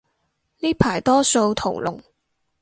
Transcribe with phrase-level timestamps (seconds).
[0.57, 2.01] 呢排多數屠龍